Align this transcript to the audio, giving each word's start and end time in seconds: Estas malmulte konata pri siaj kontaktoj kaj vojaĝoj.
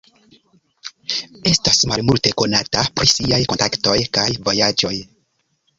Estas 1.51 1.83
malmulte 1.91 2.33
konata 2.43 2.87
pri 3.01 3.13
siaj 3.13 3.43
kontaktoj 3.53 3.97
kaj 4.19 4.29
vojaĝoj. 4.51 4.97